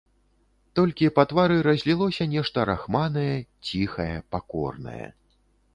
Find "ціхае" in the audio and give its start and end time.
3.71-4.13